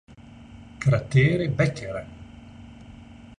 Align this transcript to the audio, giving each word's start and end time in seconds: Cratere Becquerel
Cratere 0.79 1.47
Becquerel 1.53 2.09